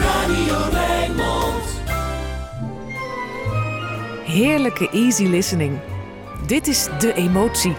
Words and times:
Radio. 0.00 0.58
Heerlijke 4.24 4.90
easy 4.90 5.24
listening. 5.24 5.78
Dit 6.46 6.66
is 6.66 6.88
De 6.98 7.12
Emotie 7.14 7.76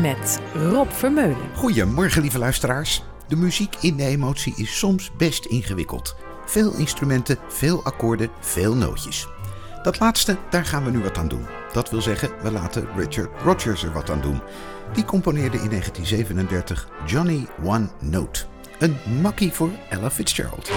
met 0.00 0.40
Rob 0.54 0.90
Vermeulen. 0.90 1.54
Goedemorgen, 1.54 2.22
lieve 2.22 2.38
luisteraars. 2.38 3.02
De 3.28 3.36
muziek 3.36 3.76
in 3.80 3.96
de 3.96 4.04
emotie 4.04 4.54
is 4.56 4.78
soms 4.78 5.10
best 5.16 5.44
ingewikkeld. 5.44 6.16
Veel 6.46 6.74
instrumenten, 6.74 7.38
veel 7.48 7.84
akkoorden, 7.84 8.30
veel 8.40 8.74
nootjes. 8.74 9.28
Dat 9.82 10.00
laatste, 10.00 10.36
daar 10.50 10.64
gaan 10.64 10.84
we 10.84 10.90
nu 10.90 10.98
wat 10.98 11.18
aan 11.18 11.28
doen. 11.28 11.46
Dat 11.72 11.90
wil 11.90 12.02
zeggen, 12.02 12.30
we 12.42 12.50
laten 12.50 12.88
Richard 12.96 13.42
Rodgers 13.42 13.84
er 13.84 13.92
wat 13.92 14.10
aan 14.10 14.20
doen. 14.20 14.40
Die 14.92 15.04
componeerde 15.04 15.56
in 15.56 15.68
1937 15.68 16.88
Johnny 17.06 17.46
One 17.62 17.88
Note. 18.00 18.44
Een 18.82 18.96
makkie 19.20 19.52
voor 19.52 19.70
Ella 19.88 20.10
Fitzgerald. 20.10 20.70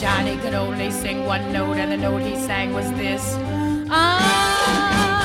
Johnny 0.00 0.36
could 0.36 0.54
only 0.54 0.90
sing 0.90 1.26
one 1.26 1.52
note, 1.52 1.78
and 1.78 1.90
the 1.90 1.96
note 1.96 2.22
he 2.22 2.36
sang 2.46 2.72
was 2.72 2.86
this. 2.96 3.36
Ah, 3.90 5.20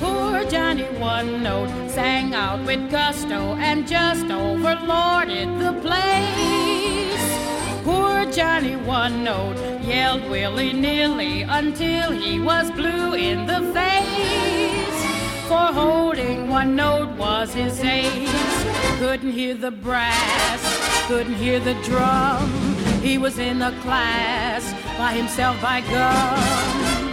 poor 0.00 0.44
Johnny 0.50 0.86
one 0.98 1.42
note 1.42 1.90
sang 1.90 2.34
out 2.34 2.66
with 2.66 2.90
gusto 2.90 3.54
and 3.58 3.86
just 3.86 4.24
overlorded 4.30 5.58
the 5.58 5.72
place. 5.82 7.20
Poor 7.84 8.24
Johnny 8.32 8.76
one 8.86 9.22
note 9.22 9.58
yelled 9.82 10.30
willy 10.30 10.72
nilly 10.72 11.42
until 11.42 12.10
he 12.10 12.40
was 12.40 12.70
blue 12.70 13.12
in 13.14 13.46
the 13.46 13.60
face. 13.74 14.81
For 15.52 15.70
holding 15.80 16.48
one 16.48 16.76
note 16.76 17.10
was 17.18 17.52
his 17.52 17.78
ace. 17.84 18.64
Couldn't 18.98 19.32
hear 19.32 19.52
the 19.52 19.70
brass, 19.70 20.60
couldn't 21.08 21.34
hear 21.34 21.60
the 21.60 21.74
drum. 21.88 22.48
He 23.02 23.18
was 23.18 23.38
in 23.38 23.58
the 23.58 23.72
class 23.82 24.62
by 24.96 25.12
himself 25.12 25.60
by 25.60 25.82
gum. 25.82 27.12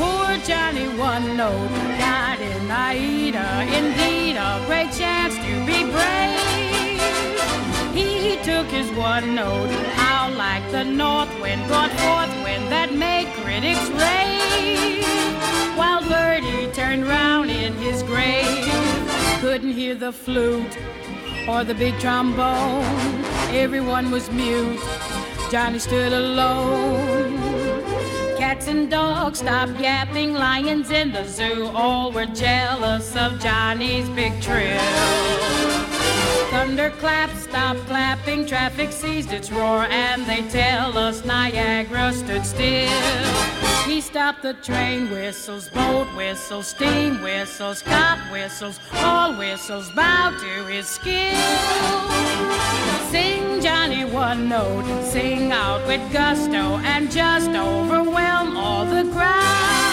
Poor 0.00 0.38
Johnny 0.48 0.88
one 0.96 1.36
note 1.36 1.68
got 1.98 2.40
in 2.40 2.70
Aida. 2.70 3.48
Indeed, 3.78 4.36
a 4.36 4.64
great 4.66 4.90
chance 4.92 5.34
to 5.46 5.52
be 5.68 5.84
brave. 5.96 7.00
He 7.92 8.38
took 8.42 8.68
his 8.68 8.90
one 8.92 9.34
note 9.34 9.70
out 9.98 10.32
like 10.32 10.64
the 10.70 10.84
north 10.84 11.32
wind 11.42 11.66
brought 11.68 11.92
forth 12.00 12.32
wind 12.42 12.72
that 12.72 12.94
made 12.94 13.28
critics 13.42 13.86
rave. 14.00 15.04
While 15.76 16.00
Verdi 16.02 16.72
turned 16.72 17.06
round 17.06 17.29
his 17.90 18.02
grave, 18.04 18.46
couldn't 19.40 19.72
hear 19.72 19.96
the 19.96 20.12
flute 20.12 20.78
or 21.48 21.64
the 21.64 21.74
big 21.74 21.98
trombone. 21.98 22.84
Everyone 23.52 24.12
was 24.12 24.30
mute. 24.30 24.78
Johnny 25.50 25.80
stood 25.80 26.12
alone. 26.12 27.36
Cats 28.38 28.68
and 28.68 28.88
dogs 28.88 29.40
stopped 29.40 29.80
yapping, 29.80 30.34
lions 30.34 30.92
in 30.92 31.10
the 31.10 31.24
zoo 31.24 31.66
all 31.74 32.12
were 32.12 32.26
jealous 32.26 33.16
of 33.16 33.40
Johnny's 33.40 34.08
big 34.10 34.40
trill. 34.40 35.89
Thunderclaps 36.60 37.44
stopped 37.44 37.80
clapping, 37.86 38.44
traffic 38.44 38.92
ceased 38.92 39.32
its 39.32 39.50
roar, 39.50 39.86
and 39.88 40.26
they 40.26 40.46
tell 40.50 40.98
us 40.98 41.24
Niagara 41.24 42.12
stood 42.12 42.44
still. 42.44 43.32
He 43.86 44.02
stopped 44.02 44.42
the 44.42 44.52
train 44.52 45.10
whistles, 45.10 45.70
boat 45.70 46.14
whistles, 46.14 46.66
steam 46.66 47.22
whistles, 47.22 47.80
cop 47.80 48.18
whistles, 48.30 48.78
all 48.96 49.38
whistles 49.38 49.90
bow 49.92 50.36
to 50.38 50.66
his 50.66 50.86
skill. 50.86 51.34
Sing 53.08 53.62
Johnny 53.62 54.04
one 54.04 54.50
note, 54.50 55.02
sing 55.02 55.52
out 55.52 55.86
with 55.86 56.12
gusto, 56.12 56.76
and 56.84 57.10
just 57.10 57.48
overwhelm 57.48 58.58
all 58.58 58.84
the 58.84 59.10
crowd. 59.12 59.89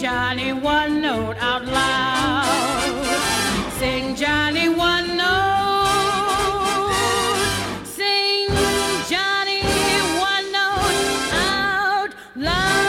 Johnny 0.00 0.52
one 0.52 1.02
note 1.02 1.36
out 1.40 1.66
loud. 1.66 2.46
Sing 3.78 4.16
Johnny 4.16 4.66
one 4.66 5.14
note. 5.14 6.94
Sing 7.84 8.48
Johnny 9.10 9.60
one 10.16 10.52
note 10.52 11.28
out 11.34 12.14
loud. 12.34 12.80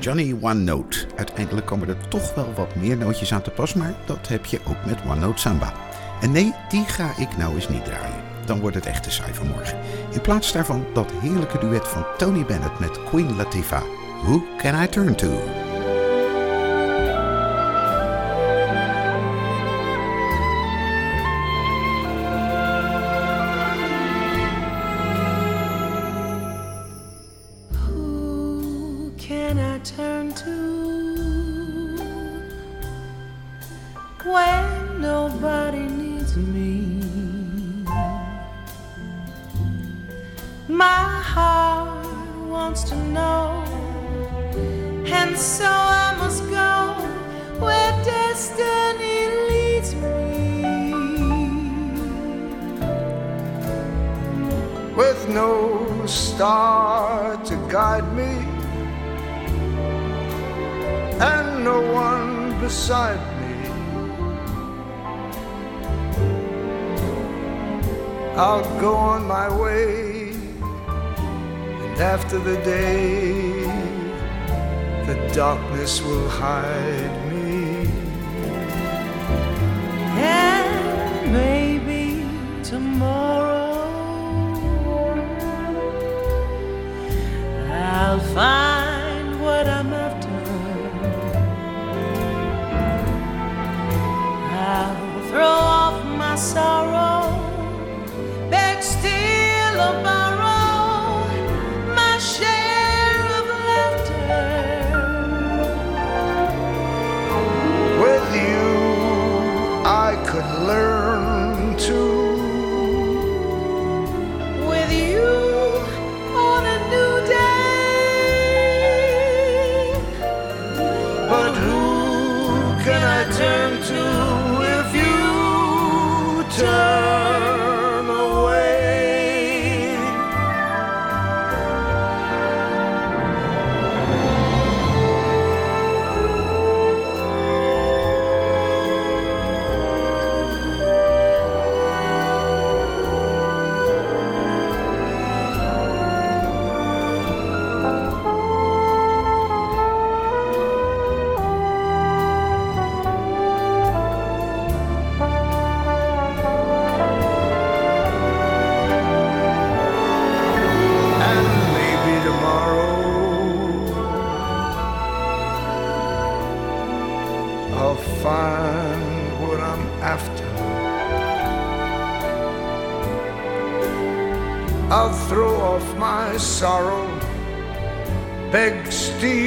Johnny 0.00 0.34
One 0.40 0.64
Note. 0.64 1.06
Uiteindelijk 1.16 1.66
komen 1.66 1.88
er 1.88 2.08
toch 2.08 2.34
wel 2.34 2.52
wat 2.54 2.74
meer 2.74 2.96
nootjes 2.96 3.32
aan 3.32 3.42
te 3.42 3.50
pas, 3.50 3.74
maar 3.74 3.94
dat 4.04 4.28
heb 4.28 4.44
je 4.44 4.60
ook 4.64 4.84
met 4.84 4.98
One 5.06 5.20
Note 5.20 5.40
Samba. 5.40 5.72
En 6.20 6.32
nee, 6.32 6.54
die 6.68 6.84
ga 6.84 7.12
ik 7.16 7.36
nou 7.36 7.54
eens 7.54 7.68
niet 7.68 7.84
draaien. 7.84 8.31
Dan 8.44 8.60
wordt 8.60 8.76
het 8.76 8.86
echt 8.86 9.12
saai 9.12 9.34
vanmorgen. 9.34 9.78
In 10.10 10.20
plaats 10.20 10.52
daarvan 10.52 10.86
dat 10.94 11.12
heerlijke 11.20 11.58
duet 11.58 11.88
van 11.88 12.04
Tony 12.18 12.44
Bennett 12.44 12.78
met 12.78 13.04
Queen 13.04 13.36
Latifah. 13.36 13.82
Who 14.22 14.42
can 14.56 14.82
I 14.82 14.88
turn 14.88 15.14
to? 15.14 15.61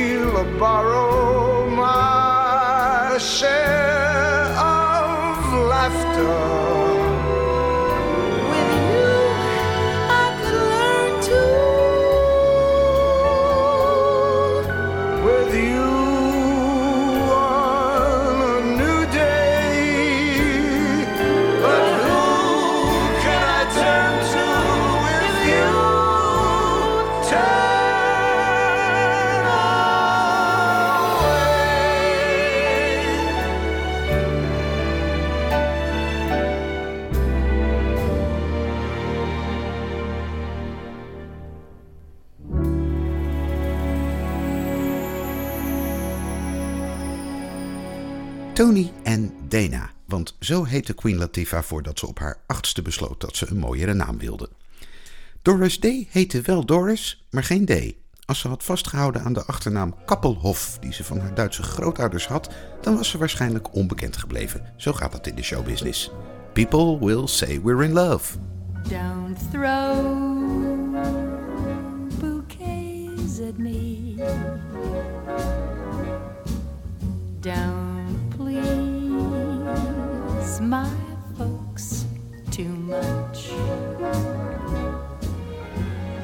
Steal, 0.06 0.38
or 0.38 0.60
borrow 0.60 1.70
my 1.70 3.18
share 3.18 4.46
of 4.58 5.54
laughter. 5.72 6.75
Tony 48.56 48.92
en 49.04 49.34
Dana, 49.48 49.90
want 50.06 50.36
zo 50.40 50.64
heette 50.64 50.94
Queen 50.94 51.18
Latifah 51.18 51.64
voordat 51.64 52.00
ze 52.00 52.08
op 52.08 52.20
haar 52.20 52.38
achtste 52.48 52.82
besloot 52.82 53.22
dat 53.22 53.36
ze 53.36 53.50
een 53.50 53.58
mooiere 53.58 53.94
naam 53.94 54.18
wilde. 54.18 54.50
Doris 55.42 55.80
Day 55.80 56.08
heette 56.10 56.42
wel 56.42 56.66
Doris, 56.66 57.26
maar 57.30 57.44
geen 57.44 57.66
Day. 57.66 57.98
Als 58.26 58.40
ze 58.40 58.48
had 58.48 58.64
vastgehouden 58.64 59.24
aan 59.24 59.34
de 59.34 59.46
achternaam 59.46 59.96
Kappelhof, 60.06 60.78
die 60.80 60.94
ze 60.94 61.04
van 61.04 61.20
haar 61.20 61.34
Duitse 61.34 61.64
grootouders 61.64 62.28
had, 62.28 62.50
dan 62.82 62.96
was 62.96 63.10
ze 63.10 63.18
waarschijnlijk 63.18 63.76
onbekend 63.76 64.18
gebleven. 64.18 64.74
Zo 64.78 64.94
gaat 64.94 65.12
dat 65.12 65.28
in 65.28 65.36
de 65.36 65.44
showbusiness. 65.44 66.12
People 66.54 67.06
will 67.06 67.28
say 67.28 67.62
we're 67.62 67.84
in 67.84 67.94
love. 67.94 68.38
Don't 68.90 69.38
throw 69.52 69.96
bouquets 72.20 73.40
at 73.40 73.58
me. 73.58 74.14
Don't 77.40 77.85
my 80.60 80.90
folks 81.38 82.06
too 82.52 82.70
much. 82.70 83.50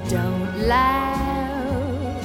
Don't 0.10 0.68
laugh 0.68 2.24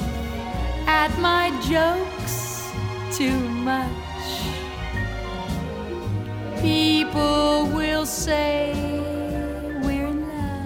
at 0.87 1.17
my 1.19 1.49
jokes 1.67 2.71
too 3.11 3.39
much. 3.39 3.89
People 6.61 7.67
will 7.73 8.05
say 8.05 8.73
we're 9.83 10.07
in 10.07 10.27
love. 10.29 10.65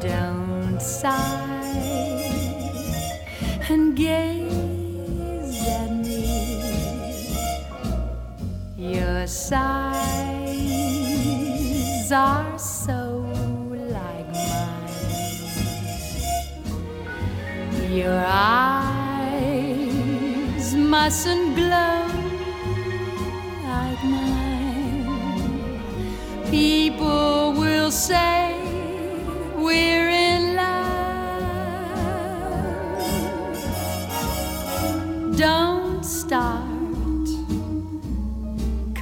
Don't 0.00 0.80
sigh 0.80 1.52
and 3.68 3.96
gaze 3.96 4.41
Sighs 9.52 9.68
are 12.10 12.58
so 12.58 13.22
like 13.98 14.32
mine. 14.32 14.88
Your 17.92 18.24
eyes 18.26 19.44
mustn't 20.74 21.54
glow 21.54 22.08
like 23.68 24.02
mine. 24.04 25.04
People 26.50 27.52
will 27.52 27.90
say 27.90 28.41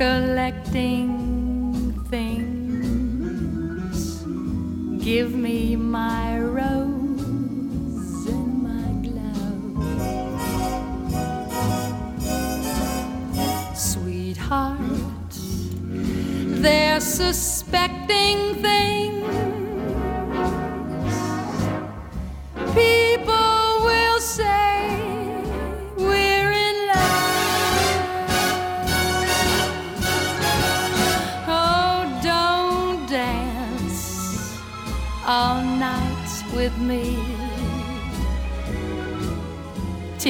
collecting 0.01 1.93
things. 2.09 2.65
Give 5.05 5.35
me 5.35 5.77
my 5.77 6.41
rose 6.41 8.27
and 8.35 8.63
my 8.69 8.93
glove. 9.07 9.77
Sweetheart, 13.77 15.35
they're 16.63 17.01
suspecting 17.01 18.55
things. 18.63 19.00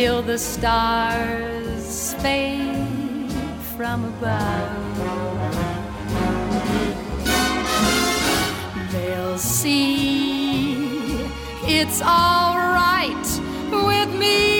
Till 0.01 0.23
the 0.23 0.39
stars 0.39 2.15
fade 2.23 3.31
from 3.77 4.03
above. 4.07 4.97
They'll 8.93 9.37
see 9.37 11.29
it's 11.65 12.01
all 12.01 12.57
right 12.57 13.27
with 13.71 14.19
me. 14.19 14.60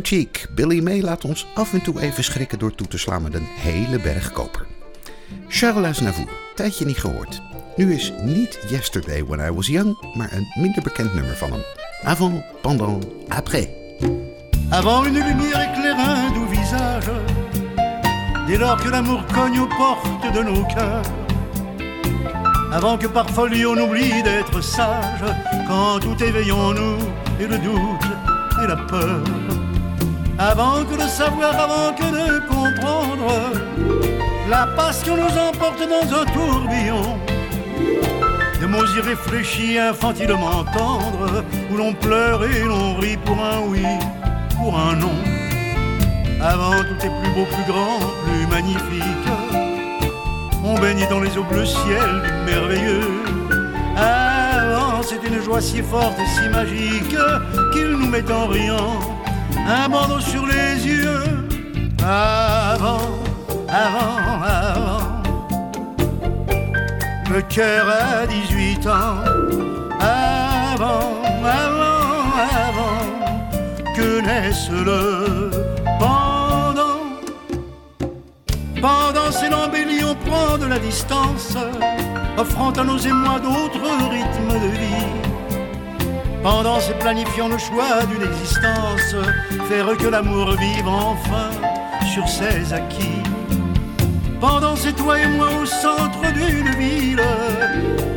To. 0.00 0.46
Billy 0.54 0.80
May 0.80 1.02
laat 1.02 1.24
ons 1.24 1.46
af 1.54 1.72
en 1.72 1.82
toe 1.82 2.00
even 2.00 2.24
schrikken 2.24 2.58
door 2.58 2.74
toe 2.74 2.86
te 2.86 2.98
slaan 2.98 3.22
met 3.22 3.34
een 3.34 3.46
hele 3.60 4.00
berg 4.00 4.32
koper. 4.32 4.66
Charles 5.48 5.88
Aznavour, 5.88 6.28
tijdje 6.54 6.84
niet 6.84 6.98
gehoord. 6.98 7.42
Nu 7.76 7.94
is 7.94 8.12
niet 8.22 8.58
Yesterday 8.68 9.24
When 9.24 9.48
I 9.48 9.50
Was 9.50 9.66
Young, 9.66 10.14
maar 10.14 10.32
een 10.32 10.46
minder 10.62 10.82
bekend 10.82 11.14
nummer 11.14 11.36
van 11.36 11.52
hem. 11.52 11.62
Avant, 12.02 12.42
pendant, 12.62 13.04
après. 13.28 13.68
Avant 14.70 15.06
une 15.06 15.24
lumière 15.24 15.60
éclaire 15.60 15.98
un 15.98 16.32
doux 16.32 16.48
visage, 16.48 17.10
dès 18.46 18.58
lors 18.58 18.82
que 18.82 18.90
l'amour 18.90 19.24
cogne 19.26 19.60
aux 19.60 19.68
portes 19.76 20.32
de 20.34 20.42
nos 20.42 20.66
cœurs. 20.74 21.06
Avant 22.72 22.98
que 22.98 23.08
par 23.08 23.30
folie 23.30 23.66
on 23.66 23.76
oublie 23.76 24.22
d'être 24.22 24.60
sage, 24.62 25.24
quand 25.66 26.00
tout 26.00 26.22
éveille 26.22 26.52
en 26.52 26.72
nous 26.72 26.98
et 27.40 27.46
le 27.46 27.58
doute 27.58 28.06
et 28.62 28.66
la 28.66 28.76
peur. 28.76 29.45
Avant 30.38 30.84
que 30.84 30.96
de 30.96 31.08
savoir, 31.08 31.58
avant 31.58 31.94
que 31.94 32.04
de 32.04 32.40
comprendre, 32.46 33.52
la 34.50 34.66
passion 34.76 35.16
nous 35.16 35.38
emporte 35.38 35.80
dans 35.88 36.14
un 36.14 36.24
tourbillon 36.26 37.18
de 38.60 38.66
mots 38.66 38.84
irréfléchis, 38.98 39.78
infantilement 39.78 40.64
tendres, 40.74 41.42
où 41.70 41.76
l'on 41.76 41.94
pleure 41.94 42.44
et 42.44 42.64
l'on 42.64 42.96
rit 42.96 43.16
pour 43.16 43.36
un 43.38 43.60
oui, 43.68 43.82
pour 44.58 44.78
un 44.78 44.94
non. 44.96 45.14
Avant 46.42 46.72
tout 46.72 47.06
est 47.06 47.22
plus 47.22 47.32
beau, 47.34 47.46
plus 47.46 47.72
grand, 47.72 47.98
plus 48.24 48.46
magnifique. 48.48 49.28
On 50.62 50.74
baigne 50.74 51.06
dans 51.08 51.20
les 51.20 51.36
eaux 51.38 51.44
bleu 51.44 51.64
ciel 51.64 52.22
du 52.24 52.52
merveilleux. 52.52 53.22
Avant, 53.96 55.02
c'est 55.02 55.26
une 55.26 55.40
joie 55.40 55.62
si 55.62 55.80
forte 55.80 56.18
et 56.18 56.26
si 56.26 56.48
magique 56.50 57.16
qu'il 57.72 57.88
nous 57.88 58.08
met 58.08 58.30
en 58.30 58.46
riant 58.48 59.15
un 59.66 59.88
bandeau 59.88 60.20
sur 60.20 60.46
les 60.46 60.86
yeux. 60.86 61.24
Avant, 62.02 63.00
avant, 63.68 64.42
avant. 64.42 65.22
Le 67.32 67.42
cœur 67.42 67.86
a 67.88 68.26
18 68.26 68.86
ans. 68.86 69.24
Avant, 69.98 71.22
avant, 71.44 72.16
avant 72.68 73.06
que 73.96 74.20
naisse 74.20 74.70
le 74.70 75.50
pendant. 75.98 77.02
Pendant 78.80 79.32
ces 79.32 79.48
l'embellie, 79.48 80.04
on 80.04 80.14
prend 80.14 80.58
de 80.58 80.66
la 80.66 80.78
distance, 80.78 81.56
offrant 82.36 82.70
à 82.70 82.84
nos 82.84 82.98
émois 82.98 83.40
d'autres 83.40 84.10
rythmes 84.10 84.60
de 84.60 84.68
vie. 84.68 85.25
Pendant 86.48 86.78
ces 86.78 86.94
planifiant 86.94 87.48
le 87.48 87.58
choix 87.58 88.06
d'une 88.08 88.22
existence, 88.22 89.16
faire 89.68 89.96
que 89.96 90.06
l'amour 90.06 90.52
vive 90.52 90.86
enfin 90.86 91.50
sur 92.14 92.28
ses 92.28 92.72
acquis. 92.72 93.20
Pendant 94.40 94.76
c'est 94.76 94.92
toi 94.92 95.18
et 95.18 95.26
moi 95.26 95.48
au 95.60 95.66
centre 95.66 96.22
d'une 96.32 96.70
ville, 96.76 97.20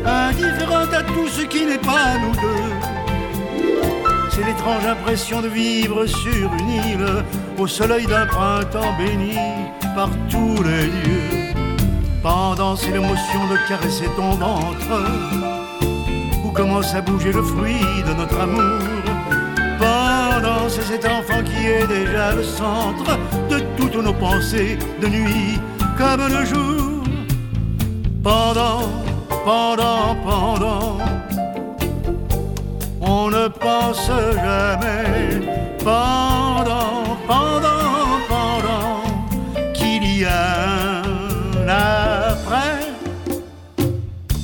indifférente 0.06 0.94
à 0.94 1.02
tout 1.02 1.28
ce 1.28 1.42
qui 1.42 1.66
n'est 1.66 1.80
pas 1.80 2.20
nous 2.22 2.34
deux. 2.34 3.74
C'est 4.30 4.46
l'étrange 4.46 4.86
impression 4.86 5.42
de 5.42 5.48
vivre 5.48 6.06
sur 6.06 6.54
une 6.54 6.70
île, 6.70 7.24
au 7.58 7.66
soleil 7.66 8.06
d'un 8.06 8.28
printemps 8.28 8.96
béni 8.96 9.40
par 9.96 10.12
tous 10.30 10.62
les 10.62 10.86
dieux. 10.86 11.56
Pendant 12.22 12.76
c'est 12.76 12.92
l'émotion 12.92 13.48
de 13.50 13.58
caresser 13.68 14.06
ton 14.16 14.30
ventre, 14.34 15.49
commence 16.60 16.94
à 16.94 17.00
bouger 17.00 17.32
le 17.32 17.42
fruit 17.42 17.86
de 18.06 18.14
notre 18.14 18.38
amour. 18.38 18.80
Pendant 19.80 20.68
c'est 20.68 20.88
cet 20.92 21.06
enfant 21.06 21.42
qui 21.50 21.68
est 21.68 21.88
déjà 21.88 22.36
le 22.36 22.44
centre 22.44 23.18
de 23.50 23.60
toutes 23.78 23.96
nos 23.96 24.14
pensées 24.14 24.78
de 25.02 25.08
nuit 25.08 25.58
comme 25.98 26.28
le 26.28 26.44
jour. 26.44 27.04
Pendant, 28.22 28.82
pendant, 29.46 30.16
pendant, 30.26 30.98
on 33.00 33.30
ne 33.30 33.48
pense 33.48 34.12
jamais. 34.44 35.48
Pendant, 35.80 37.16
pendant, 37.26 38.20
pendant, 38.28 39.02
qu'il 39.74 40.04
y 40.20 40.26
a 40.26 41.04
un. 41.70 42.09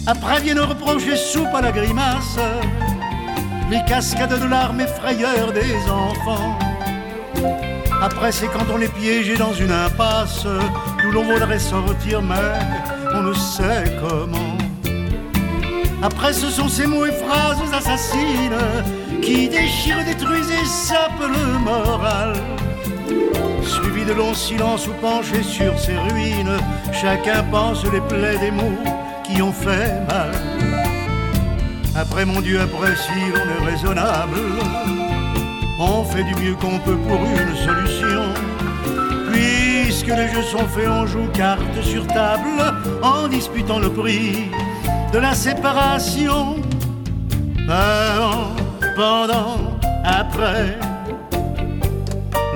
Après 0.07 0.39
viennent 0.39 0.59
reprocher 0.59 1.15
soupe 1.15 1.53
à 1.55 1.61
la 1.61 1.71
grimace, 1.71 2.37
les 3.71 3.83
cascades 3.85 4.39
de 4.39 4.45
larmes 4.45 4.81
effrayeurs 4.81 5.51
des 5.51 5.73
enfants. 5.89 6.59
Après, 8.03 8.31
c'est 8.31 8.47
quand 8.47 8.67
on 8.71 8.79
est 8.81 8.93
piégé 8.93 9.35
dans 9.35 9.53
une 9.53 9.71
impasse 9.71 10.45
d'où 11.01 11.11
l'on 11.11 11.23
voudrait 11.23 11.57
sortir, 11.57 12.21
mais 12.21 12.35
on 13.15 13.23
ne 13.23 13.33
sait 13.33 13.85
comment. 14.07 14.57
Après, 16.03 16.33
ce 16.33 16.51
sont 16.51 16.69
ces 16.69 16.85
mots 16.85 17.05
et 17.05 17.11
phrases 17.11 17.73
assassines 17.73 18.59
qui 19.23 19.49
déchirent, 19.49 20.05
détruisent 20.05 20.51
et 20.51 20.65
sapent 20.65 21.27
le 21.27 21.57
moral. 21.57 22.33
Suivi 23.63 24.05
de 24.05 24.13
longs 24.13 24.35
silences 24.35 24.87
ou 24.87 24.93
penchés 25.01 25.41
sur 25.41 25.79
ces 25.79 25.97
ruines, 25.97 26.59
chacun 26.93 27.41
pense 27.49 27.83
les 27.91 28.01
plaies 28.01 28.37
des 28.37 28.51
mots 28.51 28.77
qui 29.27 29.41
ont 29.41 29.51
fait 29.51 29.91
mal. 30.07 30.31
Après, 31.95 32.25
mon 32.25 32.41
Dieu, 32.41 32.59
après, 32.59 32.95
si 32.95 33.31
l'on 33.31 33.45
est 33.55 33.71
raisonnable, 33.71 34.39
on 35.79 36.03
fait 36.03 36.23
du 36.23 36.35
mieux 36.35 36.55
qu'on 36.55 36.79
peut 36.79 36.97
pour 36.97 37.19
une 37.19 37.55
solution. 37.55 38.23
Puisque 39.31 40.07
les 40.07 40.27
jeux 40.29 40.43
sont 40.43 40.67
faits, 40.67 40.89
on 40.89 41.05
joue 41.05 41.27
carte 41.33 41.81
sur 41.81 42.05
table 42.07 42.61
en 43.01 43.27
disputant 43.27 43.79
le 43.79 43.89
prix 43.89 44.51
de 45.13 45.19
la 45.19 45.33
séparation. 45.33 46.57
Avant, 47.69 48.51
pendant, 48.95 49.77
après, 50.03 50.77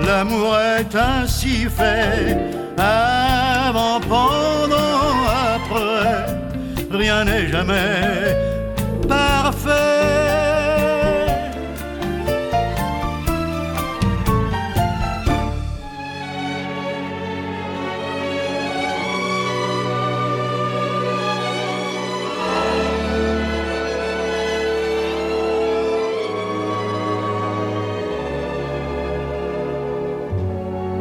l'amour 0.05 0.57
est 0.57 0.95
ainsi 0.95 1.65
fait. 1.65 2.37
Avant, 2.77 3.99
pendant, 4.01 4.67
après, 4.67 4.88
rien 6.91 7.25
n'est 7.25 7.47
jamais 7.47 8.35
parfait. 9.07 9.69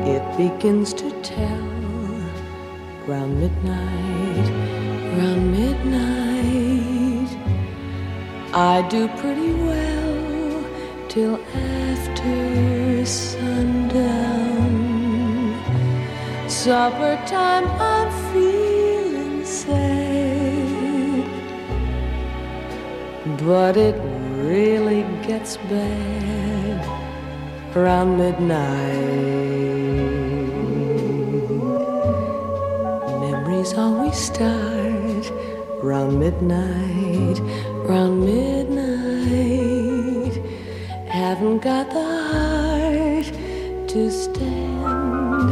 It 0.06 0.22
begins 0.36 0.94
to 0.94 1.10
tell 1.22 1.68
round 3.06 3.40
midnight, 3.40 4.57
round 5.18 5.50
midnight. 5.50 7.30
I 8.54 8.86
do 8.88 9.08
pretty 9.20 9.52
well 9.52 10.64
till 11.08 11.36
after 11.54 13.04
sundown. 13.04 14.74
Supper 16.48 17.16
time, 17.26 17.66
I'm 17.92 18.10
feeling 18.32 19.44
sad, 19.44 21.24
but 23.44 23.76
it 23.76 23.96
really 24.50 25.02
gets 25.26 25.56
bad 25.56 26.78
around 27.76 28.18
midnight. 28.18 28.98
Memories 33.20 33.74
always 33.74 34.16
start 34.16 34.67
round 35.88 36.20
midnight, 36.20 37.40
round 37.88 38.20
midnight. 38.20 38.78
Haven't 41.08 41.60
got 41.60 41.88
the 41.90 42.04
heart 42.30 43.24
to 43.88 44.10
stand 44.10 45.50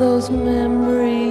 those 0.00 0.30
memories 0.30 1.23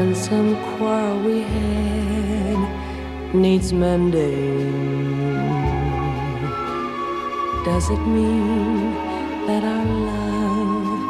When 0.00 0.14
some 0.14 0.56
quarrel 0.64 1.18
we 1.26 1.42
had 1.42 3.34
needs 3.34 3.70
mending, 3.70 4.64
Does 7.66 7.90
it 7.90 8.02
mean 8.06 8.94
that 9.46 9.62
our 9.62 9.84
love 10.08 11.00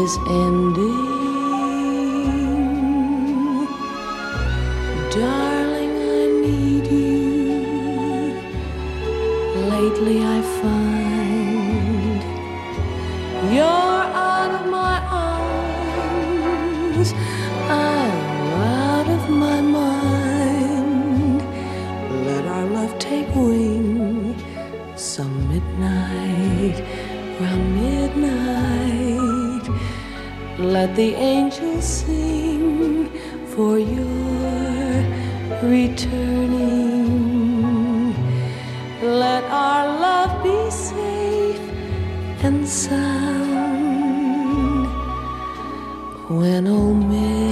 is 0.00 0.12
ending? 0.42 1.04
Darling, 5.12 5.94
I 6.20 6.24
need 6.44 6.86
you. 6.86 7.60
Lately 9.68 10.24
I 10.24 10.40
find 10.62 11.03
Let 30.84 30.96
the 30.96 31.14
angels 31.14 31.82
sing 31.82 33.08
for 33.56 33.78
your 33.78 35.02
returning. 35.62 37.08
Let 39.00 39.44
our 39.44 39.86
love 39.98 40.42
be 40.44 40.70
safe 40.70 41.64
and 42.42 42.68
sound 42.68 43.64
when 46.28 46.66
old 46.68 46.98
midnight 46.98 47.43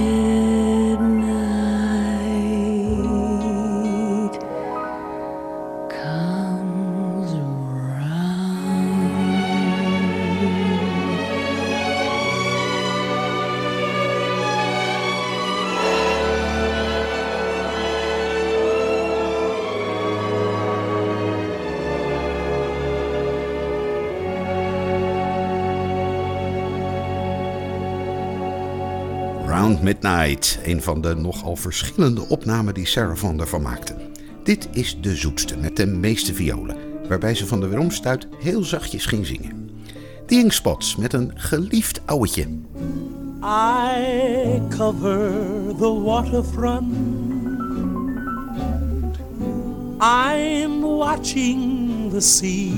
Round 29.53 29.81
Midnight, 29.81 30.59
een 30.63 30.81
van 30.81 31.01
de 31.01 31.15
nogal 31.15 31.55
verschillende 31.55 32.27
opnamen 32.27 32.73
die 32.73 32.85
Sarah 32.85 33.15
Vaughan 33.15 33.39
ervan 33.39 33.61
maakte. 33.61 33.95
Dit 34.43 34.69
is 34.71 34.97
de 35.01 35.15
zoetste 35.15 35.57
met 35.57 35.75
de 35.77 35.85
meeste 35.85 36.33
violen, 36.33 36.77
waarbij 37.07 37.35
ze 37.35 37.47
van 37.47 37.59
de 37.59 37.67
weeromstuit 37.67 38.27
heel 38.39 38.63
zachtjes 38.63 39.05
ging 39.05 39.25
zingen. 39.25 39.69
The 40.25 40.35
Ink 40.35 40.51
Spots 40.51 40.95
met 40.95 41.13
een 41.13 41.31
geliefd 41.35 42.01
ouwtje. 42.05 42.47
I 43.43 44.61
cover 44.69 45.31
the 45.77 46.01
waterfront. 46.03 46.95
I'm 50.01 50.81
watching 50.81 52.11
the 52.11 52.19
sea. 52.19 52.71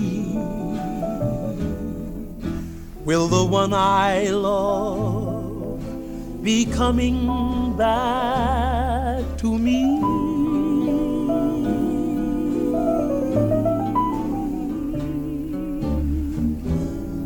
Will 3.03 3.27
the 3.27 3.47
one 3.49 3.75
I 3.75 4.31
love 4.31 5.14
be 6.45 6.63
coming 6.63 7.75
back 7.75 9.23
to 9.35 9.57
me? 9.57 9.99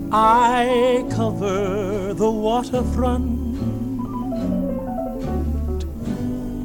I 0.10 1.06
cover 1.12 2.14
the 2.14 2.32
waterfront 2.32 3.58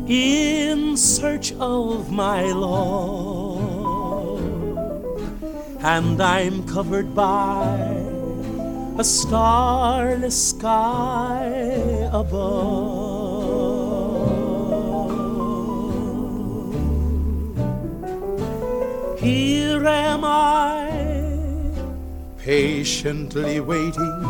in 0.09 0.97
search 0.97 1.53
of 1.55 2.13
my 2.13 2.45
love, 2.53 4.39
and 5.81 6.23
I'm 6.23 6.63
covered 6.69 7.17
by 7.17 8.04
a 8.97 9.03
starless 9.03 10.51
sky 10.51 11.49
above. 12.13 12.85
Here 19.19 19.85
am 19.85 20.25
I 20.25 20.93
patiently 22.39 23.59
waiting, 23.59 24.23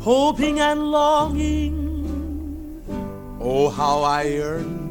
hoping 0.00 0.58
and 0.58 0.90
longing. 0.90 1.76
Oh, 3.40 3.70
how 3.70 4.02
I 4.02 4.22
yearn. 4.24 4.88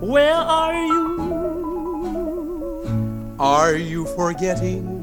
Where 0.00 0.34
are 0.34 0.74
you? 0.74 1.06
Are 3.38 3.76
you 3.76 4.04
forgetting? 4.16 4.95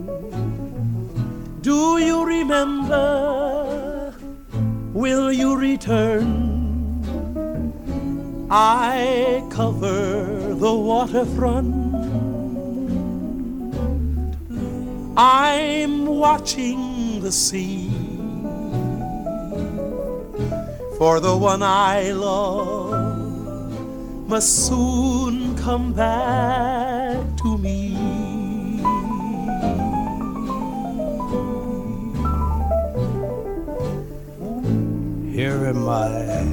Do 1.64 1.98
you 1.98 2.26
remember? 2.26 4.14
Will 4.92 5.32
you 5.32 5.56
return? 5.56 6.28
I 8.52 9.42
cover 9.50 10.56
the 10.56 10.74
waterfront. 10.74 11.96
I'm 15.16 16.06
watching 16.06 17.22
the 17.22 17.32
sea 17.32 17.90
for 20.98 21.22
the 21.22 21.38
one 21.38 21.64
I 21.64 22.12
love 22.12 22.94
must 24.28 24.68
soon 24.68 25.56
come 25.56 25.94
back 25.94 27.24
to 27.38 27.58
me. 27.58 27.73
Here 35.34 35.66
am 35.66 35.90
I, 35.90 36.46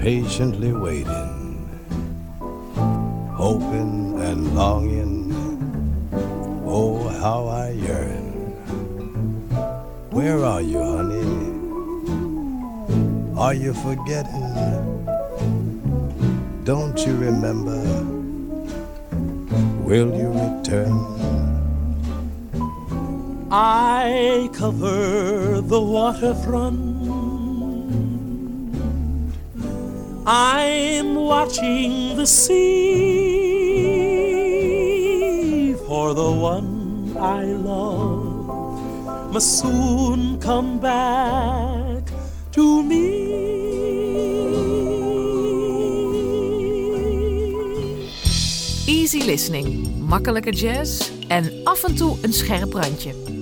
patiently 0.00 0.72
waiting, 0.72 1.68
hoping 3.36 4.18
and 4.18 4.56
longing. 4.56 5.34
Oh, 6.64 7.08
how 7.20 7.46
I 7.48 7.72
yearn. 7.72 8.56
Where 10.12 10.42
are 10.42 10.62
you, 10.62 10.82
honey? 10.82 11.52
Are 13.38 13.52
you 13.52 13.74
forgetting? 13.74 15.04
Don't 16.64 16.98
you 17.06 17.14
remember? 17.18 17.82
Will 19.84 20.08
you 20.16 20.32
return? 20.32 21.11
I 23.54 24.48
cover 24.54 25.60
the 25.60 25.78
waterfront. 25.78 26.80
I'm 30.26 31.16
watching 31.16 32.16
the 32.16 32.24
sea 32.24 32.54
for 35.86 36.14
the 36.14 36.32
one 36.32 37.14
I 37.18 37.44
love 37.44 39.30
must 39.30 39.58
soon 39.58 40.40
come 40.40 40.78
back 40.78 42.04
to 42.52 42.82
me. 42.82 43.32
Easy 48.86 49.22
listening, 49.22 49.86
makkelijke 50.08 50.52
jazz 50.52 51.10
en 51.28 51.50
af 51.64 51.84
en 51.84 51.94
toe 51.94 52.16
een 52.22 52.32
scherp 52.32 52.72
randje. 52.72 53.41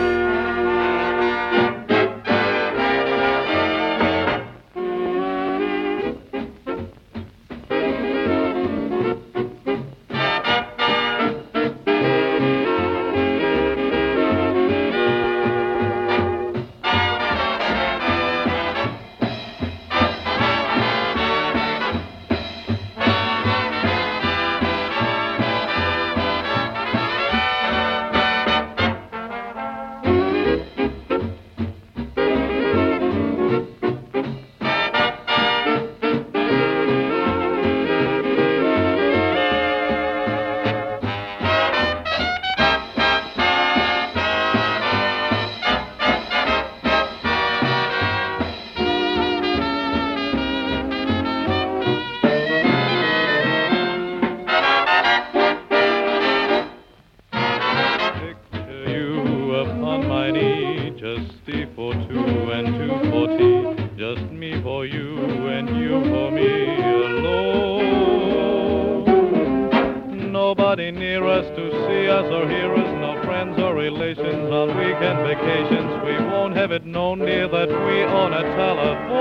pals 72.21 72.31
or 72.31 72.75
us, 72.75 72.91
no 72.99 73.21
friends 73.23 73.59
or 73.59 73.75
relations. 73.75 74.51
On 74.51 74.67
weekend 74.77 75.19
vacations, 75.25 76.03
we 76.05 76.13
won't 76.25 76.55
have 76.55 76.71
it 76.71 76.85
known 76.85 77.19
dear 77.19 77.47
that 77.47 77.69
we 77.69 78.03
own 78.03 78.33
a 78.33 78.43
telephone. 78.55 79.17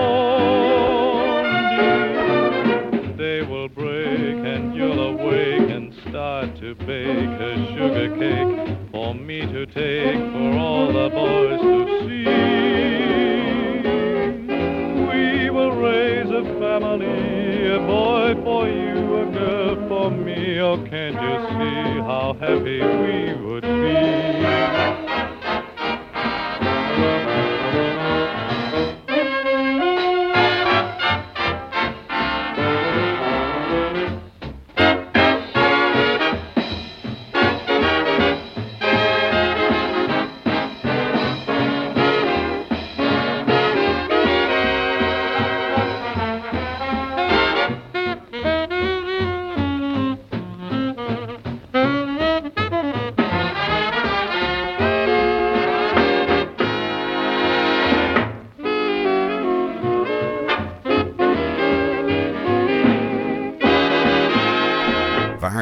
They 3.17 3.41
Day 3.41 3.43
will 3.43 3.69
break 3.69 4.45
and 4.45 4.75
you'll 4.75 5.01
awake 5.01 5.71
and 5.71 5.95
start 6.09 6.57
to 6.61 6.75
bake 6.75 7.41
a 7.41 7.67
sugar 7.75 8.17
cake. 8.19 8.50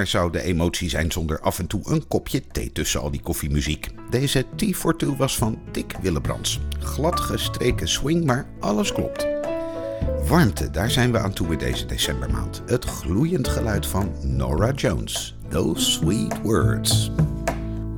Zou 0.08 0.32
de 0.32 0.42
emotie 0.42 0.88
zijn 0.88 1.12
zonder 1.12 1.40
af 1.40 1.58
en 1.58 1.66
toe 1.66 1.80
een 1.84 2.08
kopje 2.08 2.42
thee 2.52 2.72
tussen 2.72 3.00
al 3.00 3.10
die 3.10 3.20
koffiemuziek? 3.20 3.88
Deze 4.10 4.44
Tea 4.56 4.72
for 4.72 4.96
Two 4.96 5.16
was 5.16 5.36
van 5.36 5.58
Dick 5.72 5.94
Willebrands. 6.02 6.60
Glad 6.80 7.20
gestreken 7.20 7.88
swing, 7.88 8.24
maar 8.24 8.46
alles 8.60 8.92
klopt. 8.92 9.26
Warmte, 10.28 10.70
daar 10.70 10.90
zijn 10.90 11.12
we 11.12 11.18
aan 11.18 11.32
toe 11.32 11.52
in 11.52 11.58
deze 11.58 11.86
decembermaand. 11.86 12.62
Het 12.66 12.84
gloeiend 12.84 13.48
geluid 13.48 13.86
van 13.86 14.12
Nora 14.22 14.72
Jones. 14.72 15.36
Those 15.48 15.90
sweet 15.90 16.42
words. 16.42 17.10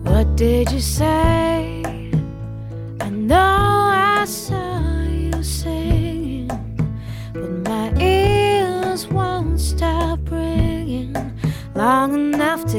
What 0.03 0.37
did 0.37 0.69
you 0.69 0.81
say? 0.81 1.50
Long 11.81 12.15
enough 12.15 12.63
to 12.67 12.79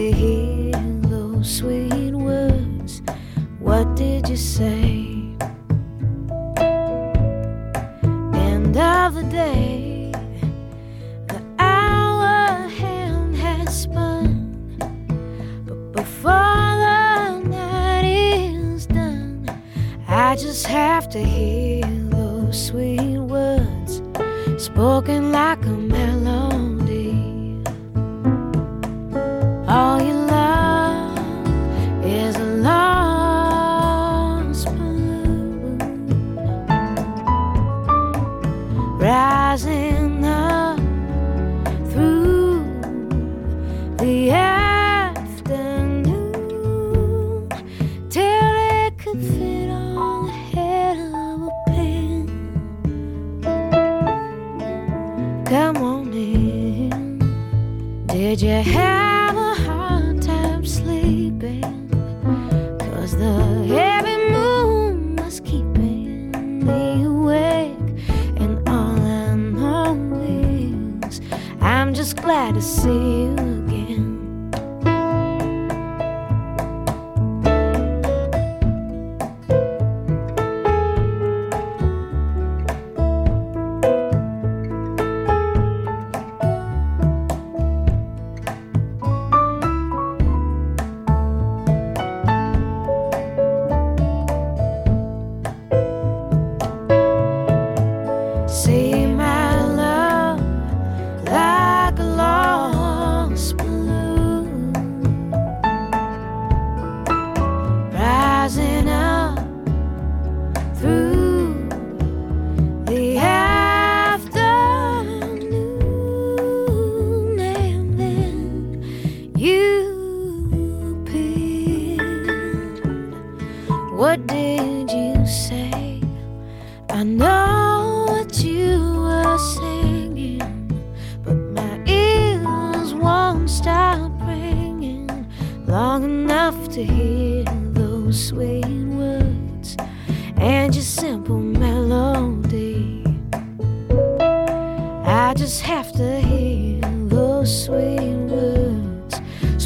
glad 72.32 72.56
to 72.56 72.62
see 72.62 73.11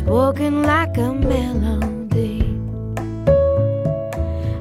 spoken 0.06 0.62
like 0.62 0.96
a 0.98 1.14
melody. 1.14 2.44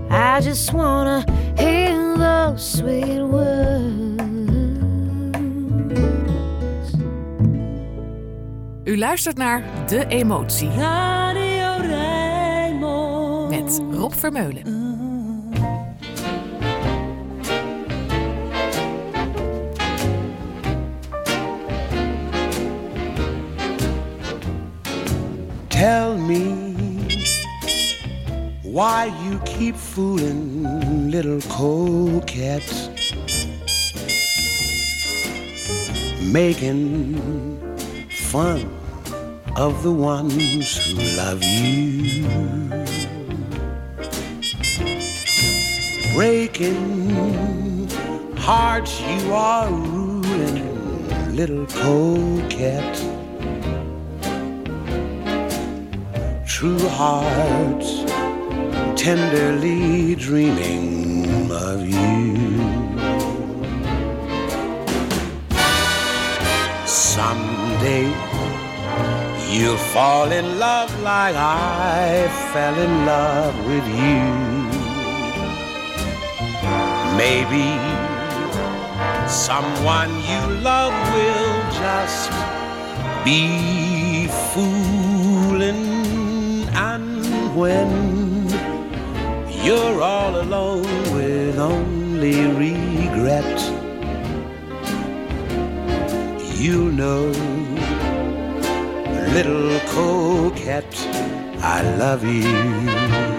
I 0.09 0.41
just 0.41 0.73
wanna 0.73 1.23
hear 1.59 2.17
those 2.17 2.79
sweet 2.79 3.21
words. 3.21 4.23
U 8.85 8.99
luistert 8.99 9.37
naar 9.37 9.63
De 9.87 10.07
Emotie 10.07 10.69
Radio 10.69 11.87
Rijnmond. 11.87 13.51
met 13.51 13.83
Rob 13.99 14.13
Vermeulen. 14.13 14.74
Tell 25.85 26.17
me 26.17 26.47
why 28.63 29.13
you 29.23 29.39
keep 29.45 29.77
fooling 29.77 31.11
little 31.11 31.43
coquettes, 31.43 32.89
making 36.23 37.19
fun 38.09 38.61
of 39.57 39.83
the 39.83 39.93
ones 39.93 40.87
who 40.87 40.95
love 41.21 41.45
you. 41.45 42.25
breaking 46.15 47.91
hearts 48.39 49.03
you 49.03 49.35
are 49.35 49.69
ruling, 49.71 51.37
little 51.37 51.67
coquette. 51.67 53.04
True 56.65 56.89
hearts 56.89 57.91
tenderly 58.97 60.15
dreaming 60.15 61.51
of 61.53 61.87
you. 61.87 62.39
Someday 66.87 68.07
you'll 69.53 69.77
fall 69.93 70.33
in 70.33 70.59
love 70.59 70.91
like 71.03 71.37
I 71.37 72.31
fell 72.55 72.79
in 72.79 73.05
love 73.05 73.55
with 73.67 73.87
you. 74.03 74.25
Maybe 77.19 77.69
someone 79.29 80.13
you 80.31 80.43
love 80.63 80.95
will 81.13 81.61
just 81.83 82.31
be 83.23 84.29
fooling, 84.55 86.04
when 87.55 88.49
you're 89.63 90.03
all 90.03 90.41
alone 90.41 90.83
with 91.15 91.59
only 91.59 92.47
regret, 92.47 93.61
you 96.57 96.91
know, 96.91 97.27
little 99.33 99.79
coquette, 99.91 100.97
I 101.61 101.83
love 101.97 102.25
you. 102.25 103.34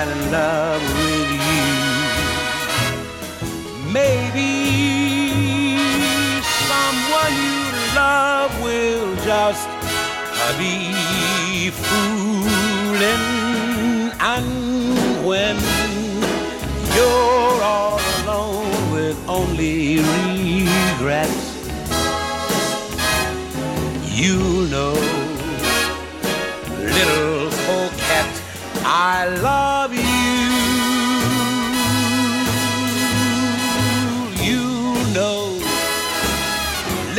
Fell 0.00 0.10
in 0.10 0.32
love 0.32 0.89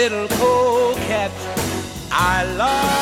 little 0.02 0.28
coquette, 0.30 1.32
I 2.12 2.44
love 2.58 3.02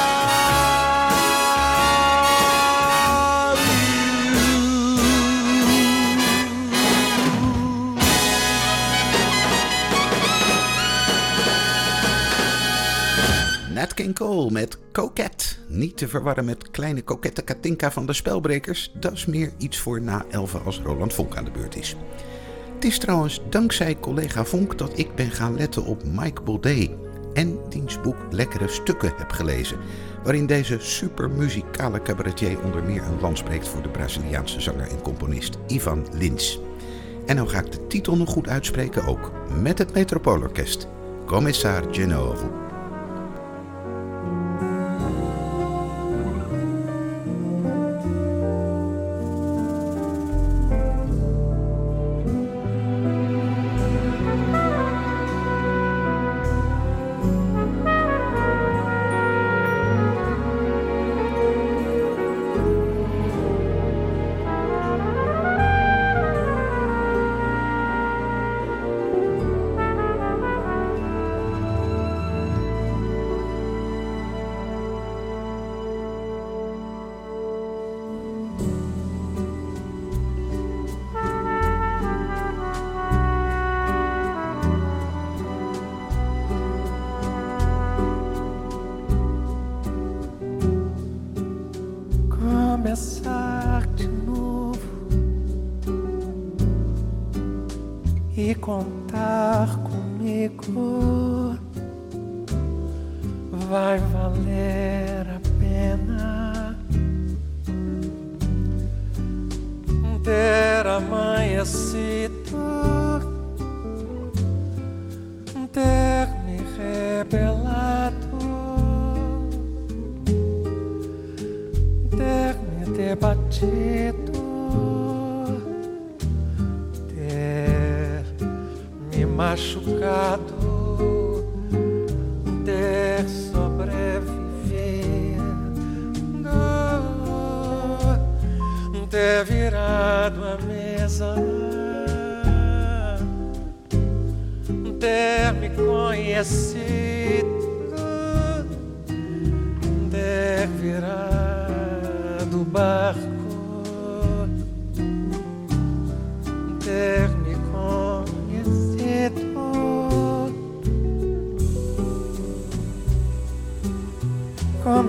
Nat 13.73 13.93
King 13.93 14.13
Cole 14.13 14.51
met 14.51 14.77
Coquette. 14.91 15.45
Niet 15.67 15.97
te 15.97 16.07
verwarren 16.07 16.45
met 16.45 16.71
kleine 16.71 17.01
kokette 17.01 17.41
Katinka 17.41 17.91
van 17.91 18.05
de 18.05 18.13
Spelbrekers. 18.13 18.91
Dat 18.93 19.13
is 19.13 19.25
meer 19.25 19.51
iets 19.57 19.77
voor 19.77 20.01
na 20.01 20.25
11 20.31 20.65
als 20.65 20.79
Roland 20.83 21.13
Vonk 21.13 21.35
aan 21.35 21.45
de 21.45 21.51
beurt 21.51 21.75
is. 21.75 21.95
Het 22.79 22.87
is 22.87 22.99
trouwens 22.99 23.41
dankzij 23.49 23.99
collega 23.99 24.45
Vonk 24.45 24.77
dat 24.77 24.97
ik 24.97 25.15
ben 25.15 25.31
gaan 25.31 25.55
letten 25.55 25.85
op 25.85 26.03
Mike 26.03 26.41
Baudet. 26.41 26.89
En 27.33 27.59
diens 27.69 28.01
boek 28.01 28.15
Lekkere 28.29 28.67
Stukken 28.67 29.13
heb 29.17 29.31
gelezen. 29.31 29.77
Waarin 30.23 30.45
deze 30.45 30.77
supermuzikale 30.79 32.01
cabaretier 32.01 32.63
onder 32.63 32.83
meer 32.83 33.03
een 33.03 33.19
land 33.21 33.37
spreekt 33.37 33.67
voor 33.67 33.81
de 33.81 33.89
Braziliaanse 33.89 34.61
zanger 34.61 34.87
en 34.87 35.01
componist 35.01 35.57
Ivan 35.67 36.07
Lins. 36.13 36.59
En 37.25 37.35
nou 37.35 37.47
ga 37.47 37.59
ik 37.59 37.71
de 37.71 37.87
titel 37.87 38.17
nog 38.17 38.29
goed 38.29 38.47
uitspreken 38.47 39.05
ook. 39.05 39.31
Met 39.61 39.77
het 39.77 39.93
Metropoolorkest. 39.93 40.87
Commissar 41.25 41.83
Genovo. 41.91 42.68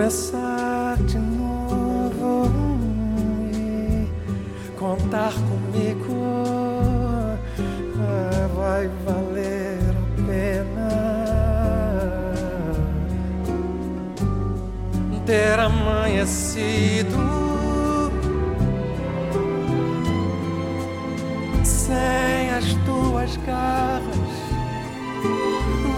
Começar 0.01 0.97
de 1.05 1.19
novo 1.19 2.49
e 3.53 4.09
contar 4.79 5.35
comigo. 5.35 6.17
Vai 8.57 8.89
valer 9.05 9.79
a 9.91 9.93
pena 10.27 10.89
ter 15.27 15.59
amanhecido 15.59 17.19
sem 21.63 22.51
as 22.57 22.73
tuas 22.87 23.37
garras, 23.45 24.33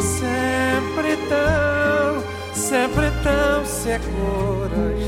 sempre 0.01 1.17
tão, 1.29 2.21
sempre 2.53 3.13
tão 3.23 3.52
seguras, 3.83 5.03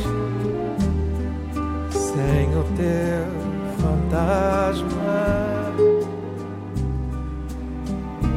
sem 1.93 2.49
o 2.59 2.65
teu 2.77 3.31
fantasma, 3.79 5.17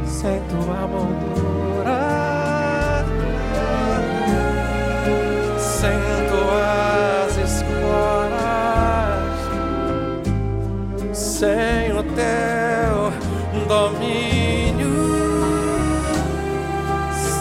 sem 0.05 0.39
tua 0.51 0.81
moldura, 0.87 2.03
sem 5.57 5.99
tuas 6.29 7.33
esporas, 7.49 8.37
sem 11.17 11.91
o 11.93 12.03
teu 12.13 13.11
domínio, 13.67 14.93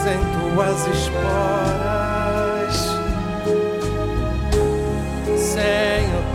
sem 0.03 0.19
tuas 0.33 0.81
esporas, 0.87 1.76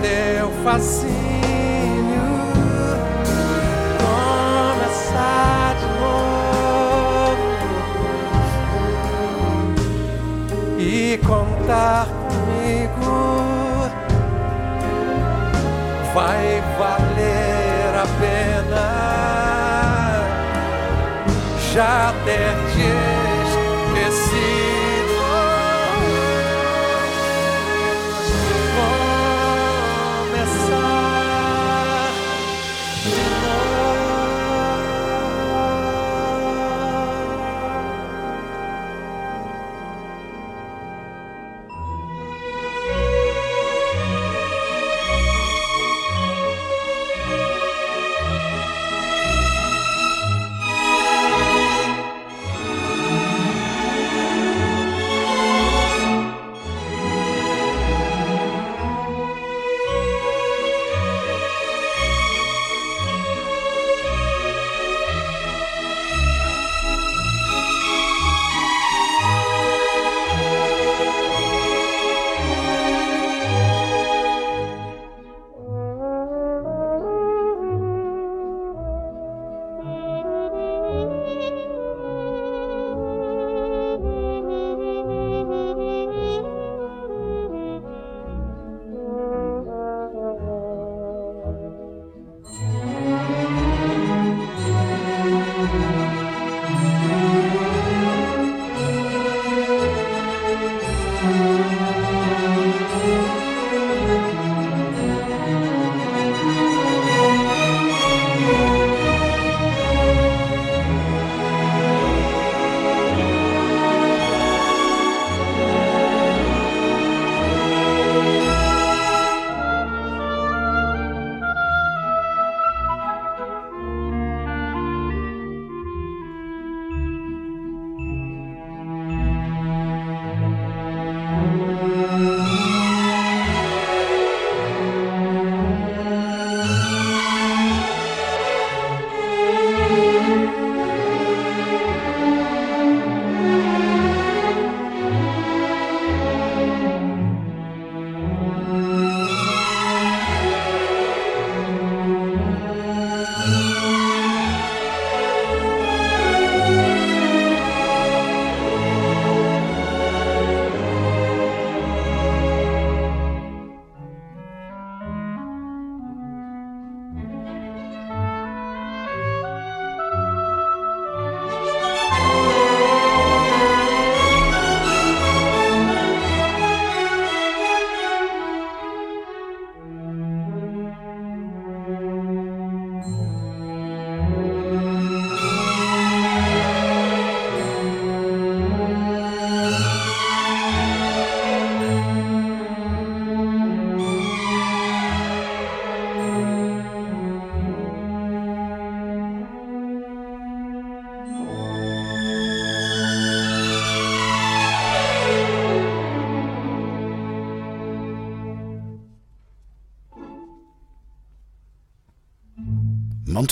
teu 0.01 0.51
fascínio, 0.63 1.11
começar 3.99 5.75
de 5.79 5.87
novo. 5.99 7.45
E 10.79 11.19
contar 11.25 12.07
comigo. 12.07 13.11
Vai 16.13 16.61
valer 16.77 17.95
a 17.95 18.05
pena. 18.19 18.85
Já 21.73 22.13
ter 22.25 22.53
te 22.73 23.20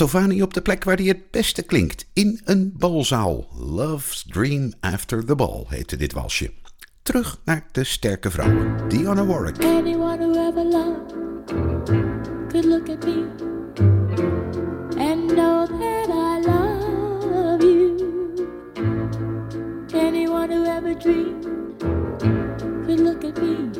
Mantovani 0.00 0.42
op 0.42 0.54
de 0.54 0.60
plek 0.60 0.84
waar 0.84 0.96
hij 0.96 1.06
het 1.06 1.30
beste 1.30 1.62
klinkt, 1.62 2.06
in 2.12 2.40
een 2.44 2.72
balzaal. 2.76 3.48
Love's 3.52 4.24
Dream 4.28 4.72
After 4.80 5.24
the 5.24 5.34
Ball 5.34 5.64
heette 5.68 5.96
dit 5.96 6.12
walsje. 6.12 6.50
Terug 7.02 7.40
naar 7.44 7.66
de 7.72 7.84
sterke 7.84 8.30
vrouwen, 8.30 8.88
Dionne 8.88 9.26
Warwick. 9.26 9.64
Anyone 9.64 10.16
who 10.16 10.48
ever 10.48 10.64
loved 10.64 11.14
could 12.48 12.64
look 12.64 12.88
at 12.88 13.04
me 13.04 13.24
and 14.98 15.26
know 15.26 15.66
that 15.66 16.08
I 16.08 16.40
love 16.46 17.62
you. 17.62 17.96
Anyone 19.92 20.52
who 20.52 20.64
ever 20.64 20.98
dreamed 20.98 21.46
could 22.86 23.00
look 23.00 23.24
at 23.24 23.42
me 23.42 23.79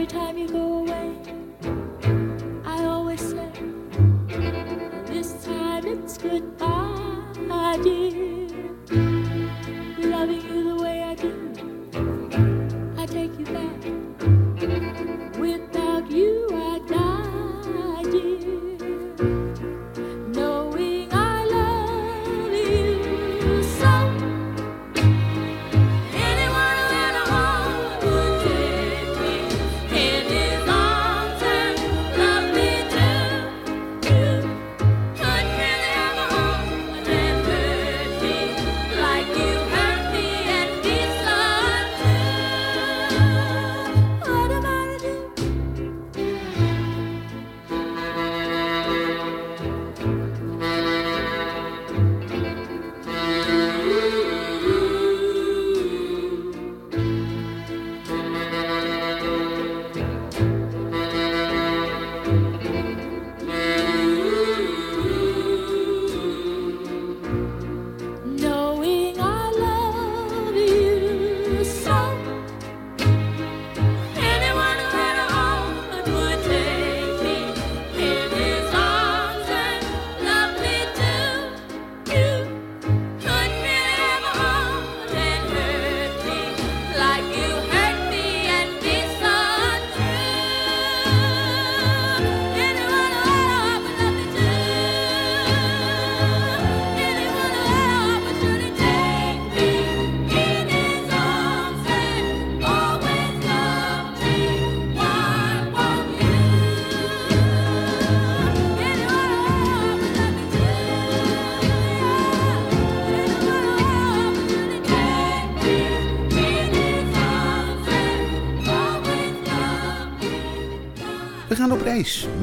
every 0.00 0.18
time 0.18 0.38
you 0.38 0.48
go 0.48 0.78
away. 0.78 1.12
I 2.64 2.84
always 2.84 3.20
say, 3.20 3.50
this 5.04 5.44
time 5.44 5.86
it's 5.86 6.16
goodbye. 6.16 6.79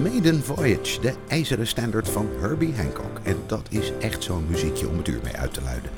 Maiden 0.02 0.44
Voyage, 0.44 1.02
de 1.02 1.14
ijzeren 1.28 1.68
standaard 1.68 2.10
van 2.10 2.30
Herbie 2.40 2.74
Hancock. 2.76 3.20
En 3.24 3.36
dat 3.46 3.68
is 3.70 3.92
echt 4.00 4.24
zo'n 4.24 4.46
muziekje 4.50 4.88
om 4.88 4.98
het 4.98 5.08
uur 5.08 5.20
mee 5.24 5.34
uit 5.34 5.54
te 5.54 5.62
luiden. 5.62 5.90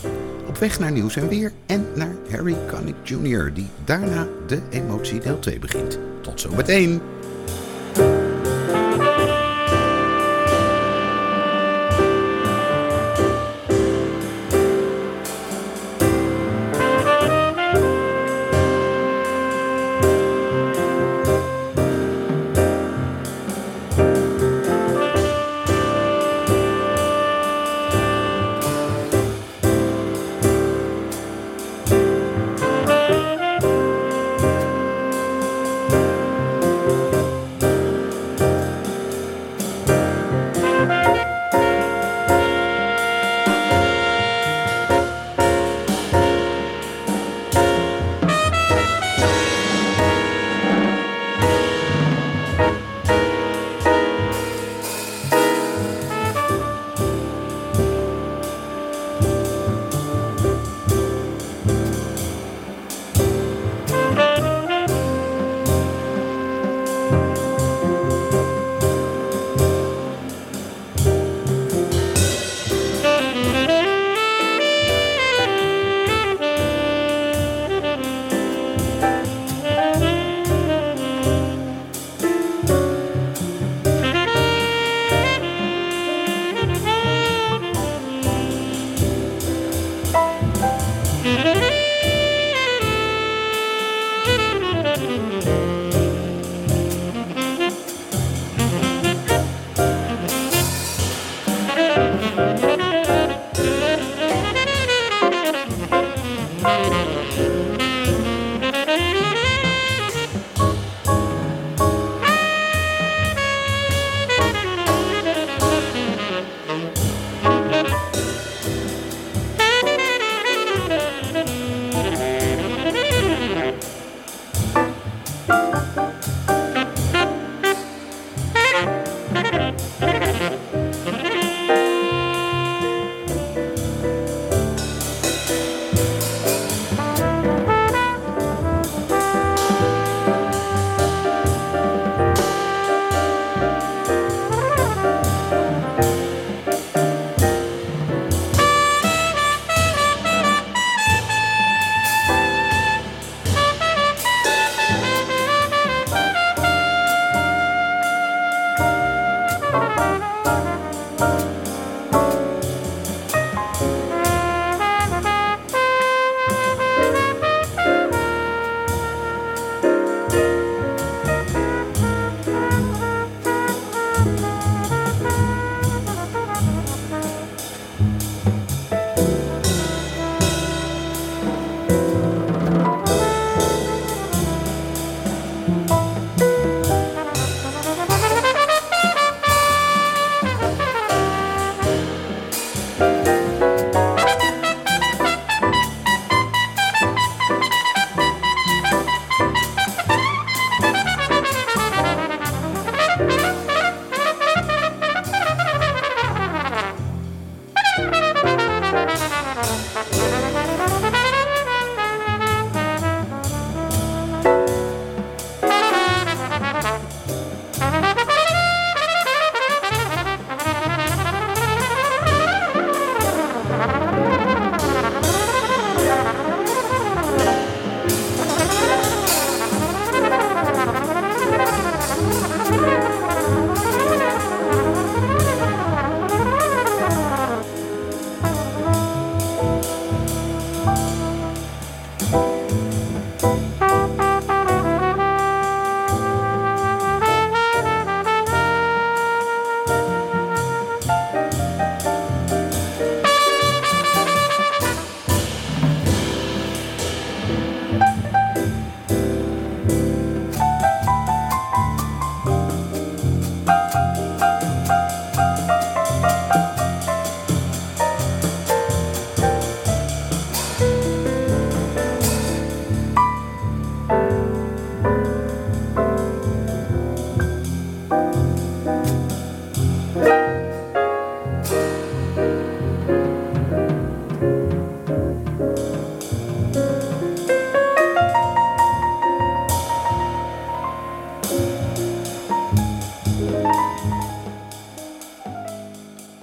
Op 0.47 0.57
weg 0.57 0.79
naar 0.79 0.91
nieuws 0.91 1.15
en 1.15 1.27
weer 1.27 1.51
en 1.65 1.87
naar 1.95 2.15
Harry 2.29 2.55
Connick 2.67 2.95
Jr., 3.03 3.53
die 3.53 3.67
daarna 3.85 4.27
de 4.47 4.61
emotie 4.69 5.19
deel 5.19 5.39
2 5.39 5.59
begint. 5.59 5.99
Tot 6.21 6.41
zometeen! 6.41 7.01